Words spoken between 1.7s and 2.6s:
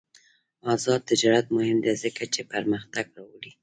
دی ځکه چې